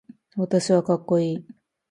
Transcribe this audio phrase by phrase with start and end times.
[0.35, 1.45] 私はかっこいい